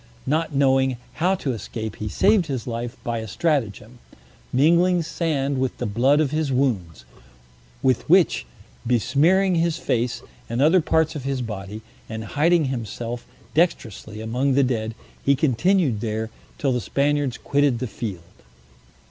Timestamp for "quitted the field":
17.37-18.23